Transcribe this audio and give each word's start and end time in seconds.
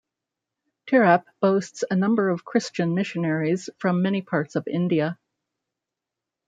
Tirap 0.87 1.25
boasts 1.41 1.83
a 1.91 1.95
number 1.95 2.29
of 2.29 2.43
Christian 2.43 2.95
missionaries 2.95 3.69
from 3.77 4.01
many 4.01 4.23
parts 4.23 4.55
of 4.55 4.67
India. 4.67 5.19